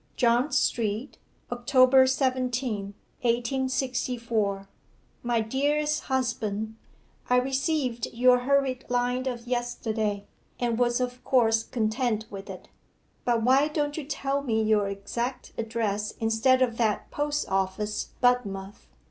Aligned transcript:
'JOHN 0.15 0.51
STREET, 0.51 1.19
October 1.51 2.07
17, 2.07 2.95
1864. 3.21 4.67
'MY 5.21 5.41
DEAREST 5.41 6.03
HUSBAND, 6.05 6.75
I 7.29 7.35
received 7.37 8.07
your 8.11 8.39
hurried 8.39 8.83
line 8.89 9.27
of 9.27 9.45
yesterday, 9.45 10.25
and 10.59 10.79
was 10.79 10.99
of 10.99 11.23
course 11.23 11.61
content 11.61 12.25
with 12.31 12.49
it. 12.49 12.67
But 13.25 13.43
why 13.43 13.67
don't 13.67 13.95
you 13.95 14.03
tell 14.05 14.41
me 14.41 14.63
your 14.63 14.87
exact 14.87 15.53
address 15.55 16.13
instead 16.19 16.63
of 16.63 16.77
that 16.77 17.11
"Post 17.11 17.47
Office, 17.47 18.07
Budmouth?" 18.21 18.87